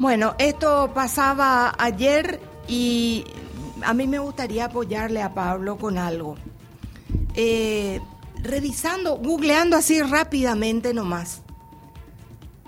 [0.00, 3.22] Bueno, esto pasaba ayer y
[3.84, 6.36] a mí me gustaría apoyarle a Pablo con algo.
[7.34, 8.00] Eh,
[8.42, 11.42] revisando, googleando así rápidamente nomás.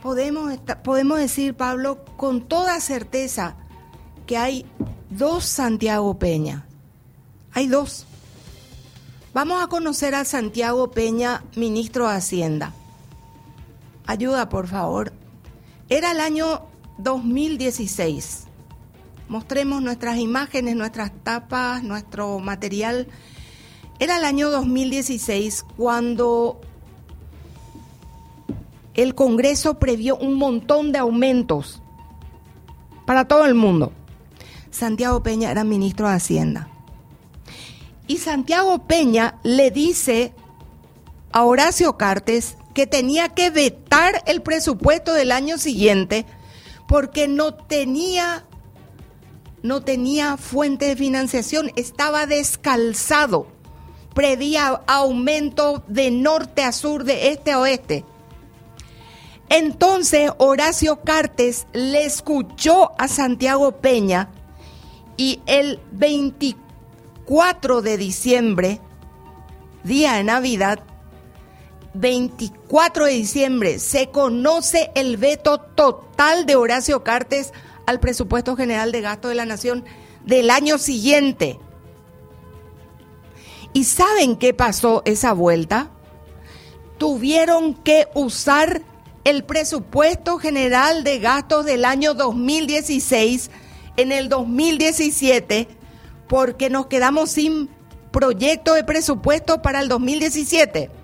[0.02, 3.56] Podemos, podemos decir, Pablo, con toda certeza
[4.26, 4.66] que hay
[5.08, 6.66] dos Santiago Peña.
[7.54, 8.04] Hay dos.
[9.32, 12.74] Vamos a conocer a Santiago Peña, ministro de Hacienda.
[14.04, 15.14] Ayuda, por favor.
[15.88, 16.71] Era el año
[17.02, 18.44] 2016.
[19.28, 23.08] Mostremos nuestras imágenes, nuestras tapas, nuestro material.
[23.98, 26.60] Era el año 2016 cuando
[28.94, 31.82] el Congreso previó un montón de aumentos
[33.06, 33.92] para todo el mundo.
[34.70, 36.68] Santiago Peña era ministro de Hacienda.
[38.06, 40.34] Y Santiago Peña le dice
[41.30, 46.26] a Horacio Cartes que tenía que vetar el presupuesto del año siguiente
[46.92, 48.44] porque no tenía
[49.62, 53.46] no tenía fuente de financiación, estaba descalzado.
[54.14, 58.04] Prevía aumento de norte a sur, de este a oeste.
[59.48, 64.28] Entonces Horacio Cartes le escuchó a Santiago Peña
[65.16, 68.80] y el 24 de diciembre,
[69.82, 70.80] día de Navidad,
[71.94, 77.52] 24 de diciembre se conoce el veto total de Horacio Cartes
[77.86, 79.84] al presupuesto general de gasto de la nación
[80.24, 81.58] del año siguiente.
[83.72, 85.90] ¿Y saben qué pasó esa vuelta?
[86.98, 88.82] Tuvieron que usar
[89.24, 93.50] el presupuesto general de gastos del año 2016
[93.96, 95.68] en el 2017
[96.28, 97.68] porque nos quedamos sin
[98.10, 101.01] proyecto de presupuesto para el 2017.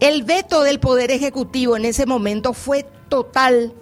[0.00, 3.74] El veto del Poder Ejecutivo en ese momento fue total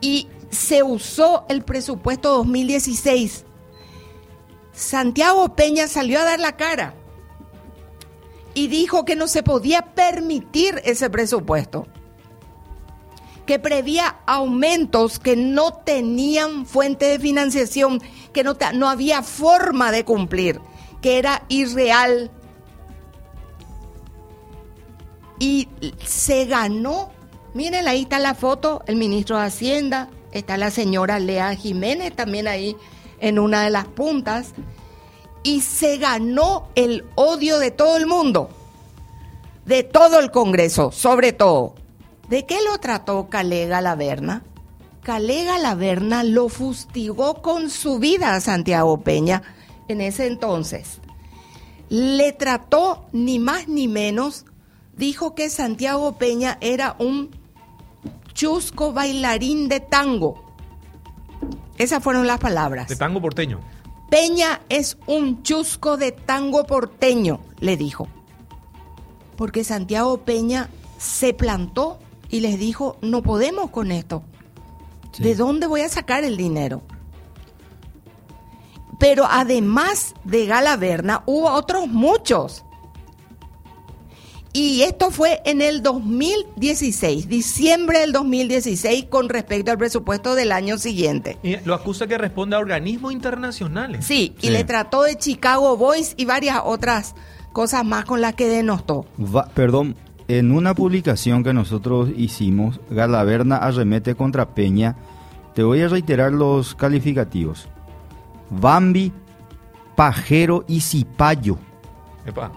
[0.00, 3.44] y se usó el presupuesto 2016.
[4.72, 6.94] Santiago Peña salió a dar la cara
[8.52, 11.86] y dijo que no se podía permitir ese presupuesto,
[13.46, 18.02] que prevía aumentos que no tenían fuente de financiación,
[18.32, 20.60] que no, no había forma de cumplir,
[21.00, 22.32] que era irreal
[25.40, 25.66] y
[26.04, 27.10] se ganó.
[27.54, 32.46] Miren, ahí está la foto, el ministro de Hacienda, está la señora Lea Jiménez también
[32.46, 32.76] ahí
[33.18, 34.52] en una de las puntas,
[35.42, 38.50] y se ganó el odio de todo el mundo,
[39.64, 41.74] de todo el Congreso, sobre todo.
[42.28, 44.44] ¿De qué lo trató Calega Laverna?
[45.02, 49.42] Calega Laverna lo fustigó con su vida a Santiago Peña
[49.88, 51.00] en ese entonces.
[51.88, 54.44] Le trató ni más ni menos
[55.00, 57.30] dijo que Santiago Peña era un
[58.34, 60.44] chusco bailarín de tango.
[61.78, 62.86] Esas fueron las palabras.
[62.86, 63.60] De tango porteño.
[64.10, 68.08] Peña es un chusco de tango porteño, le dijo.
[69.36, 70.68] Porque Santiago Peña
[70.98, 74.22] se plantó y les dijo, no podemos con esto.
[75.18, 76.82] ¿De dónde voy a sacar el dinero?
[78.98, 82.64] Pero además de Galaverna, hubo otros muchos
[84.52, 90.76] y esto fue en el 2016, diciembre del 2016, con respecto al presupuesto del año
[90.76, 91.38] siguiente.
[91.44, 94.04] Y lo acusa que responde a organismos internacionales.
[94.04, 97.14] Sí, y le trató de Chicago Boys y varias otras
[97.52, 99.06] cosas más con las que denostó.
[99.54, 99.94] perdón,
[100.26, 104.96] en una publicación que nosotros hicimos, Galaverna arremete contra Peña.
[105.54, 107.68] Te voy a reiterar los calificativos.
[108.50, 109.12] Bambi,
[109.94, 111.58] pajero y cipayo.
[112.26, 112.50] Epa.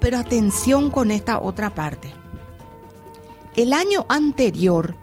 [0.00, 2.12] Pero atención con esta otra parte.
[3.54, 4.94] El año anterior,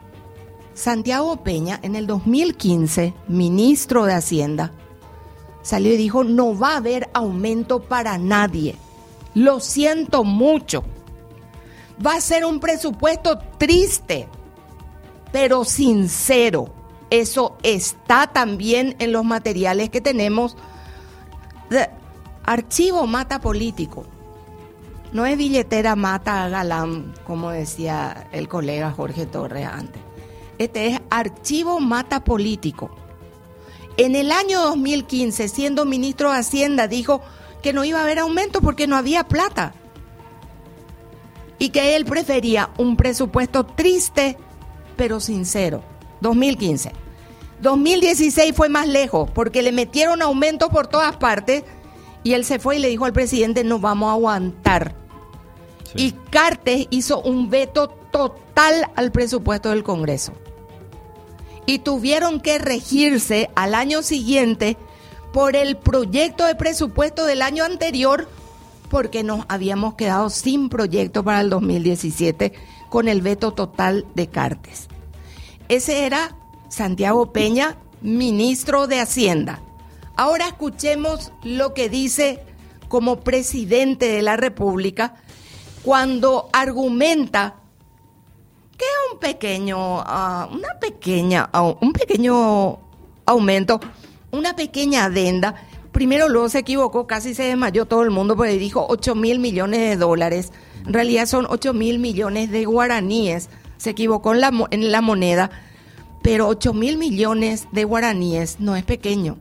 [0.74, 4.72] Santiago Peña, en el 2015, ministro de Hacienda,
[5.62, 8.76] salió y dijo, no va a haber aumento para nadie.
[9.34, 10.84] Lo siento mucho.
[12.04, 14.28] Va a ser un presupuesto triste,
[15.32, 16.70] pero sincero.
[17.10, 20.56] Eso está también en los materiales que tenemos.
[22.44, 24.06] archivo mata político.
[25.14, 30.02] No es billetera mata a galán, como decía el colega Jorge Torres antes.
[30.58, 32.90] Este es archivo mata político.
[33.96, 37.22] En el año 2015, siendo ministro de Hacienda, dijo
[37.62, 39.74] que no iba a haber aumento porque no había plata.
[41.58, 44.38] Y que él prefería un presupuesto triste,
[44.96, 45.84] pero sincero.
[46.22, 46.92] 2015.
[47.62, 51.64] 2016 fue más lejos porque le metieron aumento por todas partes
[52.28, 54.94] y él se fue y le dijo al presidente, no vamos a aguantar.
[55.96, 60.34] Y Cartes hizo un veto total al presupuesto del Congreso.
[61.66, 64.76] Y tuvieron que regirse al año siguiente
[65.32, 68.28] por el proyecto de presupuesto del año anterior
[68.90, 72.52] porque nos habíamos quedado sin proyecto para el 2017
[72.90, 74.90] con el veto total de Cartes.
[75.70, 76.36] Ese era
[76.68, 79.62] Santiago Peña, ministro de Hacienda.
[80.18, 82.44] Ahora escuchemos lo que dice
[82.88, 85.14] como presidente de la República
[85.84, 87.58] cuando argumenta
[88.76, 91.50] que un pequeño, uh, una pequeña,
[91.80, 92.80] un pequeño
[93.28, 93.80] aumento,
[94.32, 95.54] una pequeña adenda.
[95.92, 99.82] Primero luego se equivocó, casi se desmayó todo el mundo porque dijo 8 mil millones
[99.82, 100.52] de dólares.
[100.84, 103.50] En realidad son 8 mil millones de guaraníes.
[103.78, 105.52] Se equivocó en la, en la moneda,
[106.24, 109.38] pero 8 mil millones de guaraníes no es pequeño.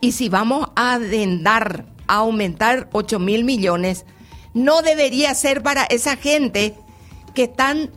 [0.00, 4.04] Y si vamos a adendar, a aumentar 8 mil millones,
[4.54, 6.74] no debería ser para esa gente
[7.34, 7.90] que están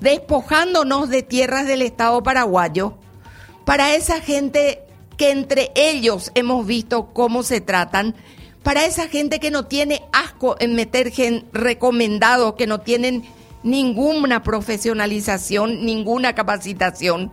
[0.00, 2.98] despojándonos de tierras del Estado paraguayo,
[3.64, 4.82] para esa gente
[5.16, 8.14] que entre ellos hemos visto cómo se tratan,
[8.62, 13.24] para esa gente que no tiene asco en meter gen recomendados, que no tienen
[13.62, 17.32] ninguna profesionalización, ninguna capacitación,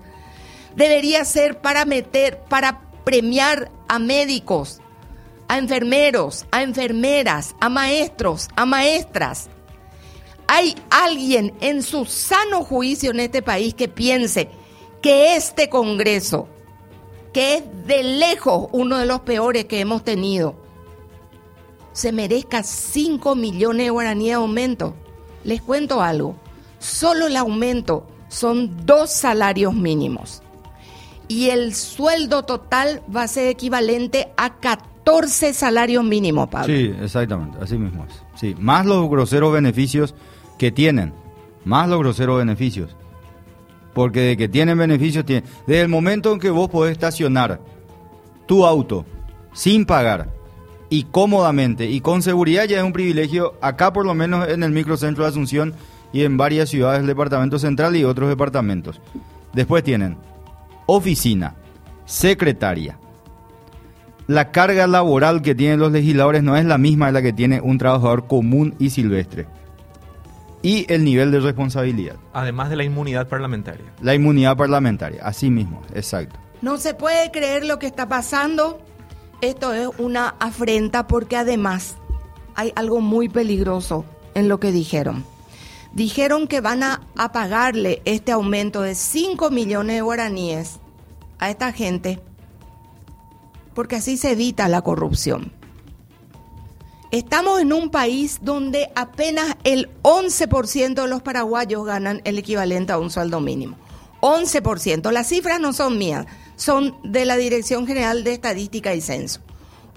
[0.76, 4.80] debería ser para meter, para premiar a médicos,
[5.50, 9.50] a enfermeros, a enfermeras, a maestros, a maestras.
[10.48, 14.50] ¿Hay alguien en su sano juicio en este país que piense
[15.02, 16.48] que este Congreso,
[17.34, 20.56] que es de lejos uno de los peores que hemos tenido,
[21.92, 24.96] se merezca 5 millones de guaraníes de aumento?
[25.44, 26.38] Les cuento algo,
[26.80, 30.42] solo el aumento son dos salarios mínimos
[31.32, 36.68] y el sueldo total va a ser equivalente a 14 salarios mínimos, Pablo.
[36.68, 38.22] Sí, exactamente, así mismo es.
[38.36, 40.14] Sí, más los groseros beneficios
[40.58, 41.14] que tienen,
[41.64, 42.98] más los groseros beneficios.
[43.94, 45.50] Porque de que tienen beneficios, tienen.
[45.66, 47.62] Desde el momento en que vos podés estacionar
[48.46, 49.06] tu auto
[49.54, 50.28] sin pagar
[50.90, 54.72] y cómodamente y con seguridad ya es un privilegio, acá por lo menos en el
[54.72, 55.76] microcentro de Asunción
[56.12, 59.00] y en varias ciudades del departamento central y otros departamentos.
[59.54, 60.18] Después tienen
[60.96, 61.56] oficina,
[62.06, 62.98] secretaria.
[64.28, 67.62] La carga laboral que tienen los legisladores no es la misma de la que tiene
[67.62, 69.48] un trabajador común y silvestre
[70.62, 72.18] y el nivel de responsabilidad.
[72.34, 73.86] Además de la inmunidad parlamentaria.
[74.02, 76.38] La inmunidad parlamentaria, así mismo, exacto.
[76.62, 78.80] No se puede creer lo que está pasando.
[79.42, 81.96] Esto es una afrenta porque además
[82.54, 84.06] hay algo muy peligroso
[84.36, 85.24] en lo que dijeron.
[85.94, 90.81] Dijeron que van a, a pagarle este aumento de 5 millones de guaraníes
[91.42, 92.22] a esta gente
[93.74, 95.52] porque así se evita la corrupción.
[97.12, 103.00] Estamos en un país donde apenas el 11% de los paraguayos ganan el equivalente a
[103.00, 103.76] un sueldo mínimo.
[104.22, 105.12] 11%.
[105.12, 109.42] Las cifras no son mías, son de la Dirección General de Estadística y Censo.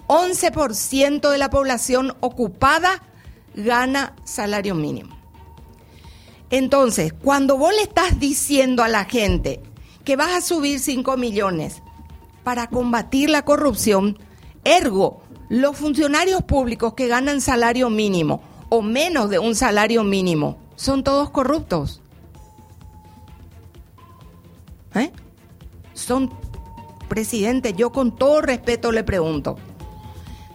[0.09, 3.03] 11% de la población ocupada
[3.55, 5.17] gana salario mínimo.
[6.51, 9.61] Entonces, cuando vos le estás diciendo a la gente
[10.05, 11.83] que vas a subir 5 millones
[12.43, 14.19] para combatir la corrupción,
[14.65, 21.05] ergo, los funcionarios públicos que ganan salario mínimo o menos de un salario mínimo son
[21.05, 22.01] todos corruptos.
[24.95, 25.11] ¿Eh?
[25.93, 26.31] Son,
[27.09, 29.57] presidente, yo con todo respeto le pregunto,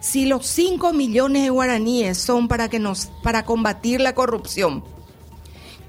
[0.00, 4.82] si los 5 millones de guaraníes son para, que nos, para combatir la corrupción,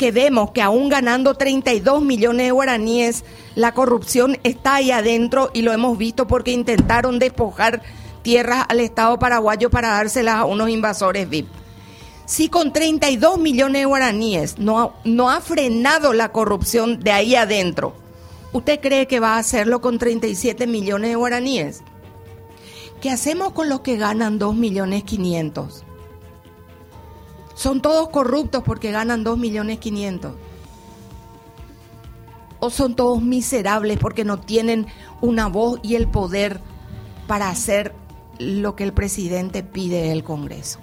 [0.01, 5.61] que vemos que aún ganando 32 millones de guaraníes, la corrupción está ahí adentro y
[5.61, 7.83] lo hemos visto porque intentaron despojar
[8.23, 11.49] tierras al Estado paraguayo para dárselas a unos invasores VIP.
[12.25, 17.93] Si con 32 millones de guaraníes no no ha frenado la corrupción de ahí adentro,
[18.53, 21.83] ¿usted cree que va a hacerlo con 37 millones de guaraníes?
[23.01, 25.83] ¿Qué hacemos con los que ganan 2 millones 500?
[27.53, 30.33] ¿Son todos corruptos porque ganan 2 millones 500?
[32.59, 34.87] ¿O son todos miserables porque no tienen
[35.19, 36.61] una voz y el poder
[37.27, 37.93] para hacer
[38.41, 40.79] lo que el presidente pide del Congreso.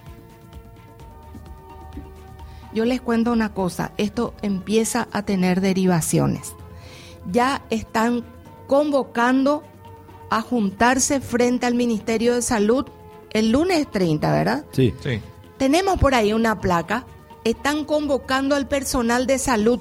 [2.73, 6.55] Yo les cuento una cosa, esto empieza a tener derivaciones.
[7.31, 8.25] Ya están
[8.67, 9.65] convocando
[10.31, 12.87] a juntarse frente al Ministerio de Salud
[13.31, 14.65] el lunes 30, ¿verdad?
[14.73, 14.95] Sí.
[15.01, 15.21] Sí.
[15.59, 17.05] Tenemos por ahí una placa.
[17.45, 19.81] Están convocando al personal de salud.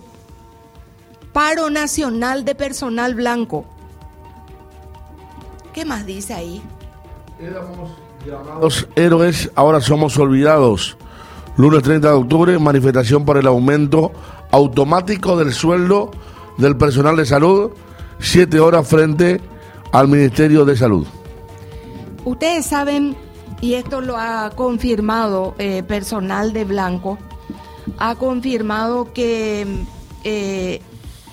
[1.34, 3.65] Paro nacional de personal blanco.
[5.74, 6.62] ¿Qué más dice ahí?
[7.39, 7.91] Éramos
[8.25, 10.98] llamados héroes, ahora somos olvidados.
[11.57, 14.12] Lunes 30 de octubre, manifestación por el aumento
[14.51, 16.12] automático del sueldo
[16.57, 17.72] del personal de salud,
[18.19, 19.41] siete horas frente
[19.91, 21.07] al Ministerio de Salud.
[22.25, 23.15] Ustedes saben,
[23.61, 27.17] y esto lo ha confirmado eh, personal de Blanco,
[27.97, 29.65] ha confirmado que,
[30.23, 30.81] eh,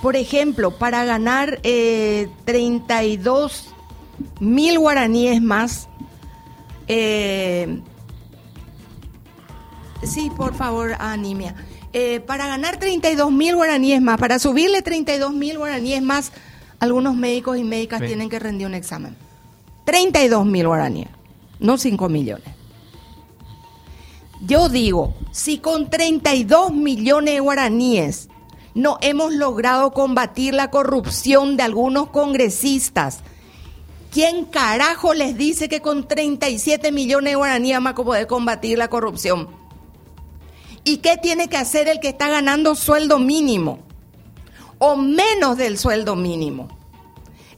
[0.00, 3.68] por ejemplo, para ganar eh, 32
[4.40, 5.88] mil guaraníes más,
[6.88, 7.80] eh,
[10.02, 11.54] sí, por favor, Animia.
[11.92, 16.32] Eh, para ganar 32 mil guaraníes más, para subirle 32 mil guaraníes más,
[16.80, 18.06] algunos médicos y médicas Sí.
[18.08, 19.16] tienen que rendir un examen.
[19.84, 21.08] 32 mil guaraníes,
[21.58, 22.48] no 5 millones.
[24.40, 28.28] Yo digo, si con 32 millones de guaraníes
[28.74, 33.20] no hemos logrado combatir la corrupción de algunos congresistas,
[34.10, 39.48] ¿quién carajo les dice que con 37 millones de guaraníes a poder combatir la corrupción?
[40.84, 43.78] ¿Y qué tiene que hacer el que está ganando sueldo mínimo?
[44.78, 46.68] O menos del sueldo mínimo.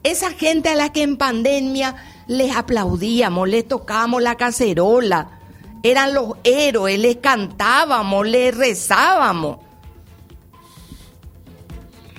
[0.04, 5.40] Esa gente a la que en pandemia les aplaudíamos, les tocábamos la cacerola,
[5.82, 9.58] eran los héroes, les cantábamos, les rezábamos.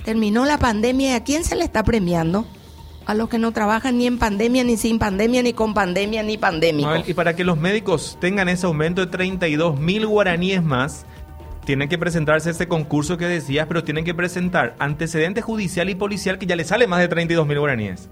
[0.04, 2.46] Terminó la pandemia y ¿a quién se le está premiando?
[3.04, 6.38] A los que no trabajan ni en pandemia, ni sin pandemia, ni con pandemia, ni
[6.38, 6.90] pandémico.
[7.06, 11.04] Y para que los médicos tengan ese aumento de 32 mil guaraníes más,
[11.66, 16.38] tienen que presentarse ese concurso que decías, pero tienen que presentar antecedente judicial y policial
[16.38, 18.08] que ya le sale más de 32 mil guaraníes.